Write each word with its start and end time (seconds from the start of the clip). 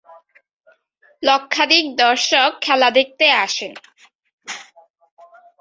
লক্ষাধিক 1.23 1.85
দর্শক 1.95 2.49
খেলা 2.61 2.89
দেখতে 2.91 3.25
আসেন। 3.37 3.71